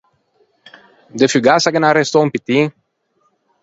De 1.19 1.25
fugassa 1.31 1.73
ghe 1.73 1.79
n’é 1.81 1.91
arrestou 1.91 2.21
un 2.23 2.33
pittin? 2.33 2.65